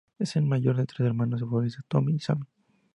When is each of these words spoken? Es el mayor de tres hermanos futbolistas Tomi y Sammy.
Es 0.17 0.35
el 0.35 0.45
mayor 0.47 0.77
de 0.77 0.87
tres 0.87 1.01
hermanos 1.01 1.41
futbolistas 1.41 1.85
Tomi 1.87 2.13
y 2.15 2.19
Sammy. 2.19 2.47